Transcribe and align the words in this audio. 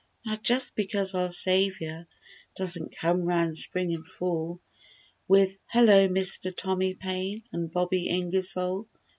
Now 0.25 0.35
just 0.35 0.75
because 0.75 1.13
our 1.13 1.29
Saviour 1.29 2.07
Doesn't 2.55 2.97
come 2.97 3.21
'round 3.21 3.55
spring 3.55 3.93
an' 3.93 4.03
fall 4.03 4.59
With—"Hello, 5.27 6.07
Mister 6.07 6.49
Tommy 6.49 6.95
Paine 6.95 7.43
And 7.51 7.71
Bobby 7.71 8.07
Ingersoll!" 8.09 8.87